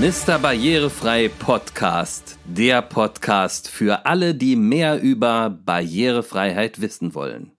Mr. 0.00 0.38
Barrierefrei 0.38 1.28
Podcast, 1.28 2.38
der 2.46 2.80
Podcast 2.80 3.68
für 3.68 4.06
alle, 4.06 4.34
die 4.34 4.56
mehr 4.56 4.98
über 4.98 5.50
Barrierefreiheit 5.50 6.80
wissen 6.80 7.14
wollen. 7.14 7.52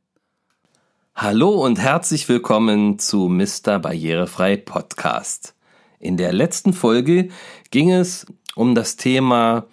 Hallo 1.14 1.52
und 1.64 1.78
herzlich 1.78 2.28
willkommen 2.28 2.98
zu 2.98 3.28
Mr. 3.30 3.78
Barrierefrei 3.78 4.58
Podcast. 4.58 5.54
In 6.00 6.18
der 6.18 6.34
letzten 6.34 6.74
Folge 6.74 7.30
ging 7.70 7.92
es 7.92 8.26
um 8.56 8.74
das 8.74 8.96
Thema 8.96 9.68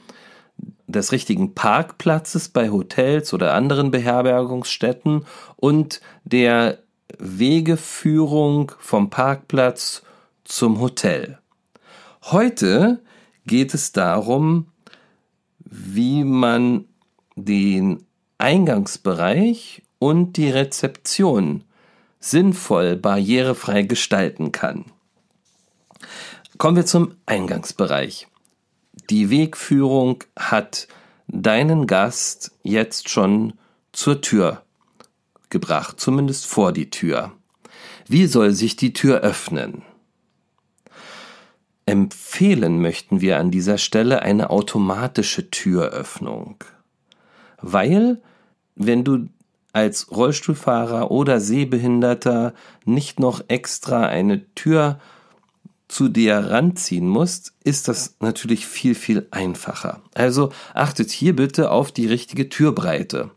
des 0.87 1.11
richtigen 1.11 1.55
Parkplatzes 1.55 2.51
bei 2.51 2.69
Hotels 2.69 3.33
oder 3.33 3.55
anderen 3.55 3.91
Beherbergungsstätten 3.91 5.25
und 5.57 6.03
der 6.25 6.81
Wegeführung 7.19 8.73
vom 8.79 9.09
Parkplatz 9.09 10.03
zum 10.45 10.81
Hotel. 10.81 11.39
Heute 12.31 13.03
geht 13.47 13.73
es 13.73 13.93
darum, 13.93 14.67
wie 15.61 16.25
man 16.25 16.85
den 17.37 18.05
Eingangsbereich 18.37 19.83
und 19.99 20.37
die 20.37 20.51
Rezeption 20.51 21.65
sinnvoll 22.21 22.97
barrierefrei 22.97 23.81
gestalten 23.81 24.53
kann. 24.53 24.85
Kommen 26.59 26.77
wir 26.77 26.85
zum 26.85 27.15
Eingangsbereich. 27.25 28.29
Die 29.09 29.31
Wegführung 29.31 30.23
hat 30.39 30.87
deinen 31.29 31.87
Gast 31.87 32.51
jetzt 32.63 33.09
schon 33.09 33.55
zur 33.93 34.21
Tür 34.21 34.65
gebracht, 35.49 35.99
zumindest 35.99 36.45
vor 36.45 36.73
die 36.73 36.91
Tür. 36.91 37.33
Wie 38.07 38.27
soll 38.27 38.53
sich 38.53 38.77
die 38.77 38.93
Tür 38.93 39.21
öffnen? 39.21 39.83
Empfehlen 41.89 42.83
möchten 42.83 43.23
wir 43.23 43.39
an 43.39 43.51
dieser 43.51 43.79
Stelle 43.79 44.21
eine 44.21 44.51
automatische 44.51 45.51
Türöffnung. 45.51 46.57
Weil, 47.63 48.21
wenn 48.77 49.05
du 49.05 49.29
als 49.73 50.11
Rollstuhlfahrer 50.11 51.11
oder 51.11 51.41
Sehbehinderter 51.41 52.53
nicht 52.85 53.21
noch 53.21 53.43
extra 53.49 54.07
eine 54.07 54.53
Tür 54.55 55.01
zu 55.89 56.09
dir 56.09 56.37
ranziehen 56.37 57.09
musst, 57.09 57.55
ist 57.65 57.89
das 57.89 58.17
natürlich 58.21 58.67
viel, 58.67 58.95
viel 58.95 59.27
einfacher. 59.31 60.03
Also 60.13 60.53
achtet 60.75 61.11
hier 61.11 61.35
bitte 61.35 61.71
auf 61.71 61.91
die 61.91 62.07
richtige 62.07 62.51
Türbreite. 62.51 63.31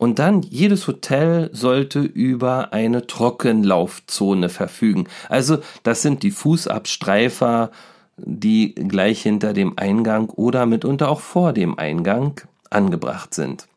Und 0.00 0.18
dann, 0.18 0.40
jedes 0.40 0.86
Hotel 0.86 1.50
sollte 1.52 2.00
über 2.00 2.72
eine 2.72 3.06
Trockenlaufzone 3.06 4.48
verfügen. 4.48 5.08
Also, 5.28 5.58
das 5.82 6.00
sind 6.00 6.22
die 6.22 6.30
Fußabstreifer, 6.30 7.70
die 8.16 8.74
gleich 8.74 9.20
hinter 9.20 9.52
dem 9.52 9.74
Eingang 9.76 10.30
oder 10.30 10.64
mitunter 10.64 11.10
auch 11.10 11.20
vor 11.20 11.52
dem 11.52 11.78
Eingang 11.78 12.40
angebracht 12.70 13.34
sind. 13.34 13.68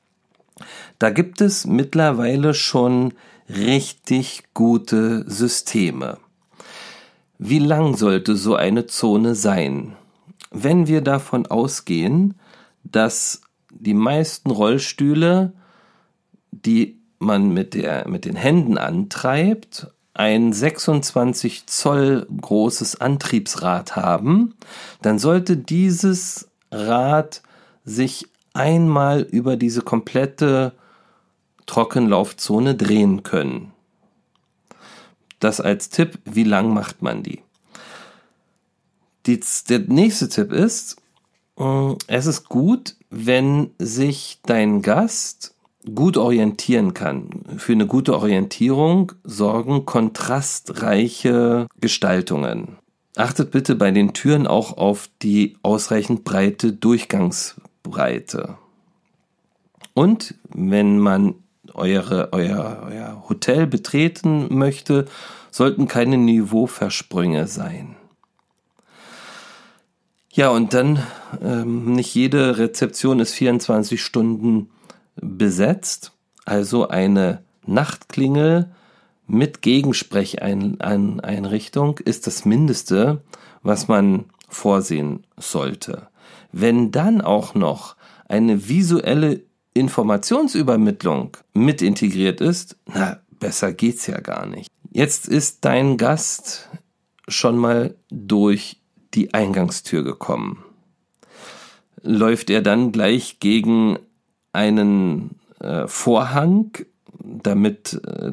Da 0.97 1.09
gibt 1.09 1.41
es 1.41 1.65
mittlerweile 1.67 2.53
schon 2.53 3.15
richtig 3.49 4.43
gute 4.53 5.29
Systeme. 5.29 6.19
Wie 7.37 7.59
lang 7.59 7.97
sollte 7.97 8.37
so 8.37 8.55
eine 8.55 8.87
Zone 8.87 9.35
sein? 9.35 9.97
Wenn 10.51 10.87
wir 10.87 11.01
davon 11.01 11.47
ausgehen, 11.47 12.35
dass 12.85 13.41
die 13.71 13.93
meisten 13.93 14.51
Rollstühle 14.51 15.51
die 16.61 16.99
man 17.19 17.49
mit, 17.49 17.73
der, 17.73 18.07
mit 18.07 18.25
den 18.25 18.35
Händen 18.35 18.77
antreibt, 18.77 19.87
ein 20.13 20.53
26 20.53 21.65
Zoll 21.65 22.27
großes 22.39 23.01
Antriebsrad 23.01 23.95
haben, 23.95 24.55
dann 25.01 25.17
sollte 25.17 25.57
dieses 25.57 26.49
Rad 26.71 27.41
sich 27.83 28.27
einmal 28.53 29.21
über 29.21 29.57
diese 29.57 29.81
komplette 29.81 30.73
Trockenlaufzone 31.65 32.75
drehen 32.75 33.23
können. 33.23 33.71
Das 35.39 35.59
als 35.59 35.89
Tipp, 35.89 36.19
wie 36.25 36.43
lang 36.43 36.73
macht 36.73 37.01
man 37.01 37.23
die? 37.23 37.41
die 39.25 39.39
der 39.69 39.79
nächste 39.79 40.29
Tipp 40.29 40.51
ist, 40.51 40.97
äh, 41.57 41.95
es 42.07 42.25
ist 42.25 42.49
gut, 42.49 42.95
wenn 43.09 43.71
sich 43.79 44.39
dein 44.43 44.81
Gast 44.81 45.52
gut 45.93 46.17
orientieren 46.17 46.93
kann. 46.93 47.29
Für 47.57 47.73
eine 47.73 47.87
gute 47.87 48.15
Orientierung 48.15 49.11
sorgen 49.23 49.85
kontrastreiche 49.85 51.67
Gestaltungen. 51.79 52.77
Achtet 53.15 53.51
bitte 53.51 53.75
bei 53.75 53.91
den 53.91 54.13
Türen 54.13 54.47
auch 54.47 54.77
auf 54.77 55.09
die 55.21 55.57
ausreichend 55.61 56.23
breite 56.23 56.73
Durchgangsbreite. 56.73 58.57
Und 59.93 60.35
wenn 60.49 60.97
man 60.97 61.35
eure, 61.73 62.29
euer, 62.33 62.87
euer 62.89 63.23
Hotel 63.29 63.67
betreten 63.67 64.47
möchte, 64.55 65.05
sollten 65.51 65.87
keine 65.87 66.17
Niveauversprünge 66.17 67.47
sein. 67.47 67.95
Ja, 70.31 70.49
und 70.49 70.73
dann 70.73 71.03
ähm, 71.43 71.93
nicht 71.93 72.15
jede 72.15 72.57
Rezeption 72.57 73.19
ist 73.19 73.33
24 73.33 74.01
Stunden 74.01 74.69
besetzt, 75.23 76.11
also 76.45 76.87
eine 76.87 77.43
Nachtklingel 77.65 78.71
mit 79.25 79.61
Gegensprecheinrichtung 79.61 81.99
ist 81.99 82.27
das 82.27 82.43
Mindeste, 82.45 83.23
was 83.61 83.87
man 83.87 84.25
vorsehen 84.49 85.25
sollte. 85.37 86.09
Wenn 86.51 86.91
dann 86.91 87.21
auch 87.21 87.55
noch 87.55 87.95
eine 88.27 88.67
visuelle 88.67 89.43
Informationsübermittlung 89.73 91.37
mit 91.53 91.81
integriert 91.81 92.41
ist, 92.41 92.75
na, 92.85 93.21
besser 93.39 93.71
geht's 93.73 94.05
ja 94.07 94.19
gar 94.19 94.45
nicht. 94.45 94.69
Jetzt 94.91 95.27
ist 95.27 95.65
dein 95.65 95.97
Gast 95.97 96.69
schon 97.27 97.57
mal 97.57 97.95
durch 98.09 98.81
die 99.13 99.33
Eingangstür 99.33 100.03
gekommen. 100.03 100.63
Läuft 102.01 102.49
er 102.49 102.61
dann 102.61 102.91
gleich 102.91 103.39
gegen 103.39 103.97
einen 104.53 105.39
äh, 105.59 105.87
Vorhang, 105.87 106.71
damit 107.19 108.01
äh, 108.05 108.31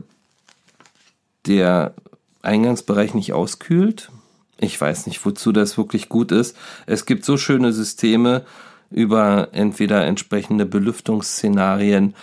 der 1.47 1.95
Eingangsbereich 2.43 3.15
nicht 3.15 3.33
auskühlt. 3.33 4.11
Ich 4.59 4.81
weiß 4.81 5.07
nicht, 5.07 5.25
wozu 5.25 5.53
das 5.53 5.79
wirklich 5.79 6.09
gut 6.09 6.33
ist. 6.33 6.57
Es 6.87 7.07
gibt 7.07 7.25
so 7.25 7.37
schöne 7.37 7.73
Systeme 7.73 8.45
über 8.91 9.49
entweder 9.53 10.05
entsprechende 10.05 10.67
Belüftungsszenarien, 10.67 12.15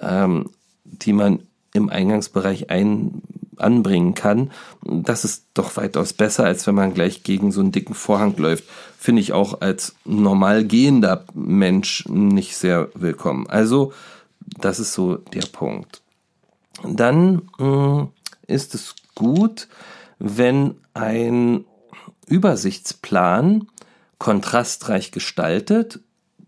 ähm, 0.00 0.50
die 0.84 1.12
man 1.12 1.40
im 1.72 1.88
Eingangsbereich 1.88 2.70
ein, 2.70 3.22
anbringen 3.60 4.14
kann. 4.14 4.50
Das 4.82 5.24
ist 5.24 5.46
doch 5.54 5.76
weitaus 5.76 6.12
besser, 6.12 6.44
als 6.44 6.66
wenn 6.66 6.74
man 6.74 6.94
gleich 6.94 7.22
gegen 7.22 7.52
so 7.52 7.60
einen 7.60 7.72
dicken 7.72 7.94
Vorhang 7.94 8.36
läuft. 8.36 8.64
Finde 8.98 9.22
ich 9.22 9.32
auch 9.32 9.60
als 9.60 9.94
normal 10.04 10.64
gehender 10.64 11.24
Mensch 11.34 12.04
nicht 12.08 12.56
sehr 12.56 12.88
willkommen. 12.94 13.48
Also, 13.48 13.92
das 14.58 14.80
ist 14.80 14.92
so 14.92 15.16
der 15.16 15.46
Punkt. 15.52 16.02
Dann 16.84 17.42
mh, 17.58 17.98
hm, 17.98 18.08
ist 18.46 18.74
es 18.74 18.94
gut, 19.14 19.68
wenn 20.18 20.76
ein 20.94 21.64
Übersichtsplan 22.26 23.68
kontrastreich 24.18 25.12
gestaltet 25.12 26.00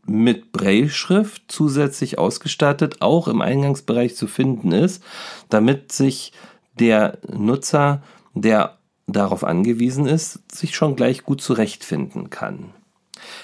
mit 0.07 0.53
Brailleschrift 0.53 1.45
zusätzlich 1.49 2.19
ausgestattet 2.19 3.01
auch 3.01 3.29
im 3.29 3.41
Eingangsbereich 3.41 4.17
zu 4.17 4.27
finden 4.27 4.73
ist, 4.73 5.03
damit 5.49 5.93
sich 5.93 6.33
der 6.79 7.19
Nutzer, 7.29 8.03
der 8.35 8.79
darauf 9.07 9.45
angewiesen 9.45 10.07
ist, 10.07 10.41
sich 10.51 10.75
schon 10.75 10.97
gleich 10.97 11.25
gut 11.25 11.41
zurechtfinden 11.41 12.31
kann. 12.31 12.71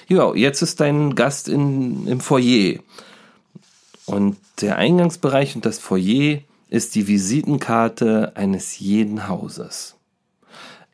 Ja, 0.09 0.35
jetzt 0.35 0.63
ist 0.63 0.81
dein 0.81 1.15
Gast 1.15 1.49
in, 1.49 2.07
im 2.07 2.21
Foyer. 2.21 2.81
Und 4.07 4.37
der 4.61 4.77
Eingangsbereich 4.77 5.55
und 5.55 5.67
das 5.67 5.79
Foyer 5.79 6.39
ist 6.71 6.95
die 6.95 7.07
Visitenkarte 7.07 8.33
eines 8.35 8.79
jeden 8.79 9.29
Hauses. 9.29 9.97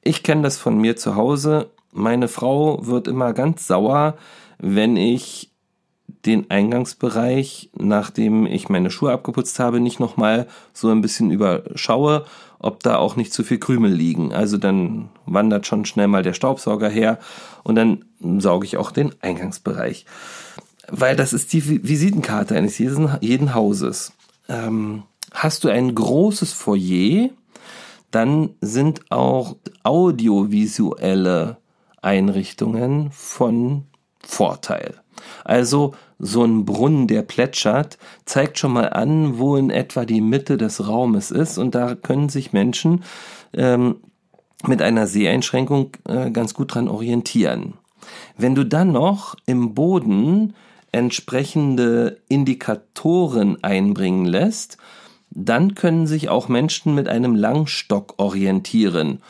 Ich 0.02 0.22
kenne 0.22 0.42
das 0.42 0.58
von 0.58 0.78
mir 0.78 0.96
zu 0.96 1.16
Hause. 1.16 1.70
Meine 1.92 2.28
Frau 2.28 2.86
wird 2.86 3.08
immer 3.08 3.32
ganz 3.32 3.66
sauer, 3.66 4.16
wenn 4.58 4.96
ich 4.96 5.50
den 6.26 6.50
Eingangsbereich, 6.50 7.70
nachdem 7.76 8.46
ich 8.46 8.68
meine 8.68 8.90
Schuhe 8.90 9.12
abgeputzt 9.12 9.58
habe, 9.58 9.80
nicht 9.80 10.00
nochmal 10.00 10.46
so 10.72 10.90
ein 10.90 11.00
bisschen 11.00 11.30
überschaue, 11.30 12.24
ob 12.58 12.82
da 12.82 12.96
auch 12.96 13.16
nicht 13.16 13.32
zu 13.32 13.44
viel 13.44 13.58
Krümel 13.58 13.92
liegen. 13.92 14.32
Also 14.32 14.56
dann 14.56 15.10
wandert 15.26 15.66
schon 15.66 15.84
schnell 15.84 16.08
mal 16.08 16.22
der 16.22 16.32
Staubsauger 16.32 16.88
her 16.88 17.18
und 17.62 17.74
dann 17.74 18.04
sauge 18.38 18.66
ich 18.66 18.76
auch 18.76 18.90
den 18.90 19.14
Eingangsbereich. 19.20 20.06
Weil 20.88 21.16
das 21.16 21.32
ist 21.32 21.52
die 21.52 21.86
Visitenkarte 21.86 22.56
eines 22.56 22.78
jeden, 22.78 23.10
jeden 23.20 23.54
Hauses. 23.54 24.12
Ähm, 24.48 25.04
hast 25.32 25.64
du 25.64 25.68
ein 25.68 25.94
großes 25.94 26.52
Foyer, 26.52 27.30
dann 28.10 28.50
sind 28.60 29.10
auch 29.10 29.56
audiovisuelle 29.82 31.58
Einrichtungen 32.00 33.10
von 33.10 33.84
Vorteil. 34.20 35.03
Also 35.44 35.94
so 36.18 36.44
ein 36.44 36.64
Brunnen, 36.64 37.06
der 37.06 37.22
plätschert, 37.22 37.98
zeigt 38.24 38.58
schon 38.58 38.72
mal 38.72 38.90
an, 38.90 39.38
wo 39.38 39.56
in 39.56 39.70
etwa 39.70 40.04
die 40.04 40.20
Mitte 40.20 40.56
des 40.56 40.88
Raumes 40.88 41.30
ist 41.30 41.58
und 41.58 41.74
da 41.74 41.94
können 41.94 42.28
sich 42.28 42.52
Menschen 42.52 43.04
ähm, 43.52 43.96
mit 44.66 44.80
einer 44.82 45.06
Seheinschränkung 45.06 45.90
äh, 46.08 46.30
ganz 46.30 46.54
gut 46.54 46.74
dran 46.74 46.88
orientieren. 46.88 47.74
Wenn 48.36 48.54
du 48.54 48.64
dann 48.64 48.92
noch 48.92 49.34
im 49.46 49.74
Boden 49.74 50.54
entsprechende 50.92 52.20
Indikatoren 52.28 53.62
einbringen 53.62 54.26
lässt, 54.26 54.78
dann 55.30 55.74
können 55.74 56.06
sich 56.06 56.28
auch 56.28 56.48
Menschen 56.48 56.94
mit 56.94 57.08
einem 57.08 57.34
Langstock 57.34 58.14
orientieren. 58.18 59.20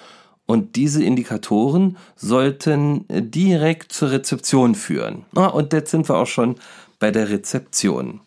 Und 0.47 0.77
diese 0.77 1.03
Indikatoren 1.03 1.97
sollten 2.17 3.07
direkt 3.09 3.93
zur 3.93 4.11
Rezeption 4.11 4.75
führen. 4.75 5.25
Und 5.35 5.73
jetzt 5.73 5.91
sind 5.91 6.09
wir 6.09 6.17
auch 6.17 6.27
schon 6.27 6.57
bei 6.99 7.11
der 7.11 7.31
Rezeption. 7.31 8.21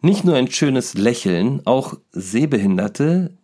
Nicht 0.00 0.24
nur 0.24 0.34
ein 0.36 0.50
schönes 0.50 0.94
Lächeln, 0.94 1.60
auch 1.66 1.94
Sehbehinderte 2.12 3.36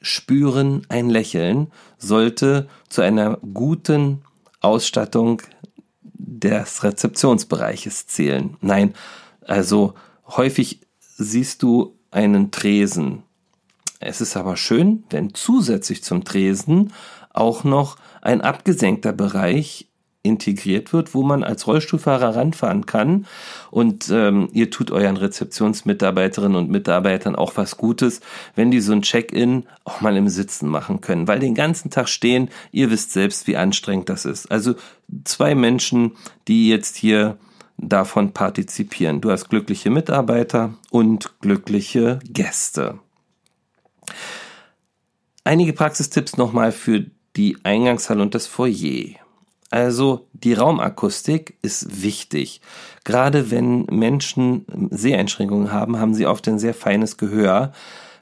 spüren 0.00 0.82
ein 0.88 1.08
Lächeln, 1.08 1.72
sollte 1.96 2.68
zu 2.88 3.00
einer 3.00 3.38
guten 3.38 4.22
Ausstattung 4.60 5.42
des 6.02 6.84
Rezeptionsbereiches 6.84 8.06
zählen. 8.06 8.56
Nein, 8.60 8.94
also 9.40 9.94
häufig 10.26 10.80
siehst 11.00 11.62
du 11.62 11.96
einen 12.10 12.50
Tresen. 12.50 13.22
Es 14.00 14.20
ist 14.20 14.36
aber 14.36 14.56
schön, 14.56 15.04
wenn 15.10 15.34
zusätzlich 15.34 16.04
zum 16.04 16.24
Tresen 16.24 16.92
auch 17.32 17.64
noch 17.64 17.96
ein 18.22 18.40
abgesenkter 18.40 19.12
Bereich 19.12 19.88
integriert 20.22 20.92
wird, 20.92 21.14
wo 21.14 21.22
man 21.22 21.42
als 21.42 21.66
Rollstuhlfahrer 21.66 22.36
ranfahren 22.36 22.86
kann 22.86 23.26
und 23.70 24.08
ähm, 24.10 24.48
ihr 24.52 24.70
tut 24.70 24.90
euren 24.90 25.16
Rezeptionsmitarbeiterinnen 25.16 26.56
und 26.56 26.70
Mitarbeitern 26.70 27.36
auch 27.36 27.56
was 27.56 27.76
Gutes, 27.76 28.20
wenn 28.54 28.70
die 28.70 28.80
so 28.80 28.92
ein 28.92 29.02
Check-in 29.02 29.64
auch 29.84 30.00
mal 30.00 30.16
im 30.16 30.28
Sitzen 30.28 30.68
machen 30.68 31.00
können, 31.00 31.28
weil 31.28 31.38
den 31.38 31.54
ganzen 31.54 31.90
Tag 31.90 32.08
stehen, 32.08 32.50
ihr 32.72 32.90
wisst 32.90 33.12
selbst, 33.12 33.46
wie 33.46 33.56
anstrengend 33.56 34.08
das 34.08 34.24
ist. 34.24 34.50
Also 34.50 34.74
zwei 35.24 35.54
Menschen, 35.54 36.12
die 36.48 36.68
jetzt 36.68 36.96
hier 36.96 37.38
davon 37.78 38.32
partizipieren. 38.32 39.20
Du 39.20 39.30
hast 39.30 39.48
glückliche 39.48 39.88
Mitarbeiter 39.88 40.74
und 40.90 41.40
glückliche 41.40 42.18
Gäste. 42.28 42.98
Einige 45.48 45.72
Praxistipps 45.72 46.36
nochmal 46.36 46.72
für 46.72 47.06
die 47.34 47.56
Eingangshalle 47.62 48.20
und 48.20 48.34
das 48.34 48.46
Foyer. 48.46 49.14
Also 49.70 50.28
die 50.34 50.52
Raumakustik 50.52 51.56
ist 51.62 52.02
wichtig. 52.02 52.60
Gerade 53.02 53.50
wenn 53.50 53.86
Menschen 53.86 54.66
Seheinschränkungen 54.90 55.72
haben, 55.72 55.98
haben 55.98 56.12
sie 56.12 56.26
oft 56.26 56.46
ein 56.48 56.58
sehr 56.58 56.74
feines 56.74 57.16
Gehör. 57.16 57.72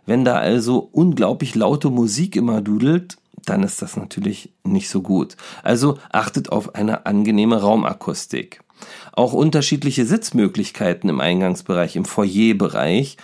Wenn 0.06 0.24
da 0.24 0.36
also 0.36 0.88
unglaublich 0.92 1.56
laute 1.56 1.90
Musik 1.90 2.36
immer 2.36 2.60
dudelt, 2.60 3.16
dann 3.44 3.64
ist 3.64 3.82
das 3.82 3.96
natürlich 3.96 4.52
nicht 4.62 4.88
so 4.88 5.02
gut. 5.02 5.36
Also 5.64 5.98
achtet 6.12 6.52
auf 6.52 6.76
eine 6.76 7.06
angenehme 7.06 7.60
Raumakustik. 7.60 8.62
Auch 9.10 9.32
unterschiedliche 9.32 10.06
Sitzmöglichkeiten 10.06 11.10
im 11.10 11.20
Eingangsbereich, 11.20 11.96
im 11.96 12.04
Foyerbereich, 12.04 13.16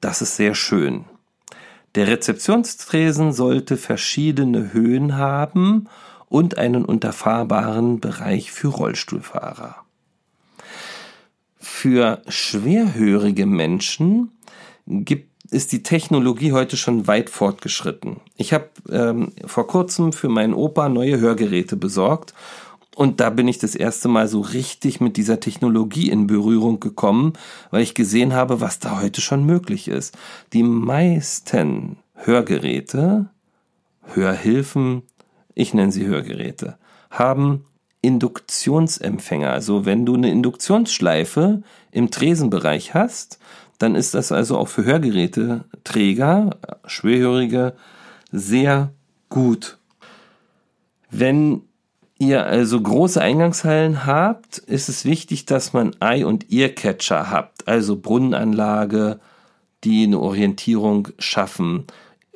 das 0.00 0.22
ist 0.22 0.36
sehr 0.36 0.54
schön. 0.54 1.04
Der 1.94 2.06
Rezeptionstresen 2.06 3.32
sollte 3.32 3.76
verschiedene 3.76 4.72
Höhen 4.72 5.16
haben 5.16 5.88
und 6.28 6.58
einen 6.58 6.84
unterfahrbaren 6.84 8.00
Bereich 8.00 8.52
für 8.52 8.68
Rollstuhlfahrer. 8.68 9.76
Für 11.58 12.22
schwerhörige 12.28 13.46
Menschen 13.46 14.30
gibt 14.86 15.30
ist 15.50 15.72
die 15.72 15.82
Technologie 15.82 16.52
heute 16.52 16.76
schon 16.76 17.06
weit 17.08 17.28
fortgeschritten. 17.28 18.20
Ich 18.36 18.52
habe 18.52 18.68
ähm, 18.88 19.32
vor 19.46 19.66
kurzem 19.66 20.12
für 20.12 20.28
meinen 20.28 20.54
Opa 20.54 20.88
neue 20.88 21.18
Hörgeräte 21.18 21.76
besorgt 21.76 22.34
und 22.96 23.20
da 23.20 23.30
bin 23.30 23.48
ich 23.48 23.58
das 23.58 23.74
erste 23.74 24.08
Mal 24.08 24.28
so 24.28 24.40
richtig 24.40 25.00
mit 25.00 25.16
dieser 25.16 25.40
Technologie 25.40 26.10
in 26.10 26.26
Berührung 26.26 26.80
gekommen, 26.80 27.34
weil 27.70 27.82
ich 27.82 27.94
gesehen 27.94 28.32
habe, 28.32 28.60
was 28.60 28.78
da 28.78 29.00
heute 29.00 29.20
schon 29.20 29.44
möglich 29.44 29.88
ist. 29.88 30.16
Die 30.52 30.62
meisten 30.62 31.98
Hörgeräte, 32.14 33.30
Hörhilfen, 34.02 35.02
ich 35.54 35.72
nenne 35.72 35.92
sie 35.92 36.06
Hörgeräte, 36.06 36.78
haben 37.10 37.64
Induktionsempfänger. 38.02 39.50
Also 39.50 39.86
wenn 39.86 40.04
du 40.04 40.14
eine 40.14 40.30
Induktionsschleife 40.30 41.62
im 41.92 42.10
Tresenbereich 42.10 42.94
hast, 42.94 43.38
dann 43.78 43.94
ist 43.94 44.14
das 44.14 44.32
also 44.32 44.58
auch 44.58 44.68
für 44.68 44.84
Hörgeräteträger, 44.84 46.56
Schwerhörige, 46.86 47.74
sehr 48.32 48.92
gut. 49.28 49.78
Wenn 51.10 51.62
ihr 52.20 52.46
also 52.46 52.80
große 52.80 53.20
Eingangshallen 53.20 54.06
habt, 54.06 54.58
ist 54.58 54.88
es 54.88 55.04
wichtig, 55.04 55.46
dass 55.46 55.72
man 55.72 55.96
Eye- 56.00 56.24
und 56.24 56.52
Earcatcher 56.52 57.30
habt, 57.30 57.66
also 57.66 57.96
Brunnenanlage, 57.96 59.18
die 59.82 60.04
eine 60.04 60.20
Orientierung 60.20 61.08
schaffen, 61.18 61.86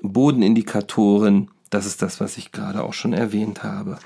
Bodenindikatoren, 0.01 1.51
das 1.69 1.87
ist 1.87 2.03
das, 2.03 2.19
was 2.21 2.39
ich 2.39 2.51
gerade 2.51 2.83
auch 2.83 2.95
schon 2.95 3.13
erwähnt 3.13 3.63
habe. 3.63 3.99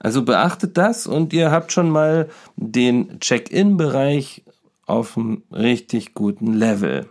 Also 0.00 0.24
beachtet 0.24 0.78
das 0.78 1.06
und 1.06 1.32
ihr 1.32 1.50
habt 1.50 1.70
schon 1.70 1.90
mal 1.90 2.30
den 2.56 3.20
Check-in-Bereich 3.20 4.42
auf 4.86 5.16
einem 5.16 5.42
richtig 5.52 6.14
guten 6.14 6.54
Level. 6.54 7.08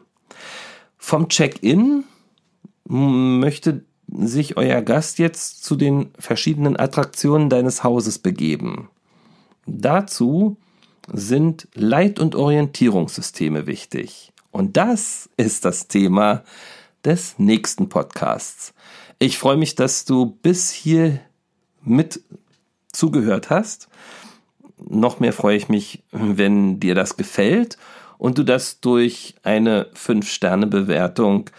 Vom 0.97 1.29
Check-in 1.29 2.05
möchte 2.87 3.85
sich 4.17 4.57
euer 4.57 4.81
Gast 4.81 5.19
jetzt 5.19 5.63
zu 5.63 5.75
den 5.75 6.11
verschiedenen 6.17 6.77
Attraktionen 6.77 7.49
deines 7.49 7.83
Hauses 7.83 8.19
begeben. 8.19 8.89
Dazu 9.65 10.57
sind 11.11 11.67
Leit- 11.73 12.19
und 12.19 12.35
Orientierungssysteme 12.35 13.67
wichtig. 13.67 14.31
Und 14.51 14.77
das 14.77 15.29
ist 15.37 15.65
das 15.65 15.87
Thema 15.87 16.43
des 17.03 17.37
nächsten 17.37 17.89
Podcasts. 17.89 18.73
Ich 19.19 19.37
freue 19.37 19.57
mich, 19.57 19.75
dass 19.75 20.05
du 20.05 20.25
bis 20.41 20.71
hier 20.71 21.19
mit 21.83 22.21
zugehört 22.91 23.49
hast. 23.49 23.89
Noch 24.77 25.19
mehr 25.19 25.33
freue 25.33 25.57
ich 25.57 25.69
mich, 25.69 26.03
wenn 26.11 26.79
dir 26.79 26.95
das 26.95 27.17
gefällt 27.17 27.77
und 28.17 28.37
du 28.37 28.43
das 28.43 28.79
durch 28.79 29.35
eine 29.43 29.87
5-Sterne-Bewertung 29.93 31.49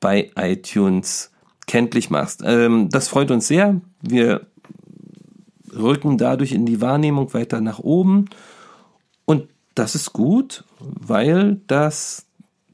bei 0.00 0.30
iTunes 0.36 1.30
kenntlich 1.68 2.10
machst. 2.10 2.42
Ähm, 2.44 2.88
das 2.90 3.06
freut 3.06 3.30
uns 3.30 3.46
sehr. 3.46 3.80
Wir 4.02 4.46
rücken 5.72 6.18
dadurch 6.18 6.50
in 6.50 6.66
die 6.66 6.80
Wahrnehmung 6.80 7.32
weiter 7.34 7.60
nach 7.60 7.78
oben. 7.78 8.24
Und 9.24 9.48
das 9.76 9.94
ist 9.94 10.12
gut, 10.12 10.64
weil 10.80 11.60
das 11.68 12.26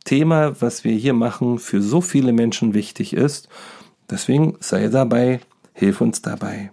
Thema, 0.07 0.59
was 0.63 0.85
wir 0.85 0.95
hier 0.95 1.13
machen, 1.13 1.59
für 1.59 1.83
so 1.83 2.01
viele 2.01 2.33
Menschen 2.33 2.73
wichtig 2.73 3.13
ist 3.13 3.51
Deswegen 4.11 4.57
sei 4.61 4.89
dabei, 4.89 5.41
hilf 5.73 6.01
uns 6.01 6.23
dabei. 6.23 6.71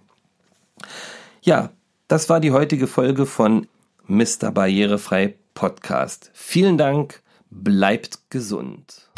Ja, 1.42 1.70
das 2.08 2.28
war 2.28 2.40
die 2.40 2.52
heutige 2.52 2.86
Folge 2.86 3.26
von 3.26 3.66
Mr. 4.06 4.50
Barrierefrei 4.52 5.34
Podcast. 5.54 6.30
Vielen 6.34 6.76
Dank, 6.76 7.22
bleibt 7.50 8.30
gesund. 8.30 9.11